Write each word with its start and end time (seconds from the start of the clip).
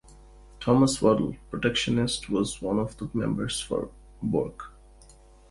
Thomas 0.59 0.99
Waddell 0.99 1.35
(Protectionist) 1.51 2.27
was 2.27 2.59
one 2.59 2.79
of 2.79 2.97
the 2.97 3.07
members 3.13 3.59
for 3.61 3.91
Bourke. 4.23 4.71